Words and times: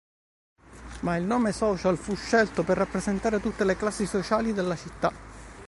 Ma 1.01 1.15
il 1.15 1.23
nome 1.23 1.51
Social 1.51 1.95
fu 1.95 2.15
scelto 2.15 2.63
per 2.63 2.75
rappresentare 2.75 3.39
tutte 3.39 3.63
le 3.63 3.75
classi 3.77 4.07
sociali 4.07 4.51
della 4.51 4.75
città. 4.75 5.11